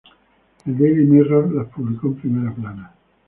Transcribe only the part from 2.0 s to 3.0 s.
en primera plana.